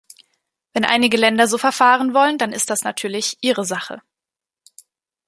Wenn 0.73 0.83
einige 0.83 1.15
Länder 1.15 1.47
so 1.47 1.59
verfahren 1.59 2.15
wollen, 2.15 2.39
dann 2.39 2.53
ist 2.53 2.71
das 2.71 2.81
natürlich 2.83 3.37
ihre 3.41 3.65
Sache. 3.65 4.01